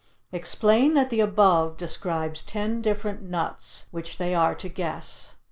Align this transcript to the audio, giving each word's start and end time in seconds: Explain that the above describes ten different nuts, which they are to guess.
Explain 0.31 0.95
that 0.95 1.11
the 1.11 1.19
above 1.19 1.77
describes 1.77 2.41
ten 2.41 2.81
different 2.81 3.21
nuts, 3.21 3.85
which 3.91 4.17
they 4.17 4.33
are 4.33 4.55
to 4.55 4.67
guess. 4.67 5.35